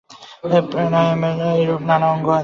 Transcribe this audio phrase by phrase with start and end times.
[0.71, 2.39] প্রাণায়ামের এইরূপ নানা অঙ্গ আছে।